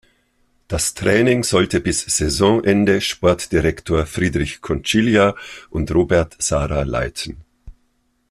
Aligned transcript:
Das 0.67 0.95
Training 0.95 1.43
sollte 1.43 1.79
bis 1.79 1.99
Saisonende 2.01 3.01
Sportdirektor 3.01 4.07
Friedrich 4.07 4.59
Koncilia 4.59 5.35
und 5.69 5.91
Robert 5.93 6.37
Sara 6.41 6.81
leiten. 6.81 7.41